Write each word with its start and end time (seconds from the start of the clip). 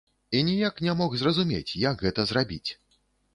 І 0.37 0.39
ніяк 0.47 0.79
не 0.85 0.95
мог 1.01 1.11
зразумець, 1.23 1.77
як 1.83 2.03
гэта 2.07 2.27
зрабіць. 2.33 2.65